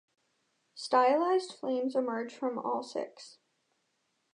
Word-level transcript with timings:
Stylized 0.73 1.53
flames 1.53 1.95
emerge 1.95 2.33
from 2.33 2.57
all 2.57 2.81
six. 2.81 3.37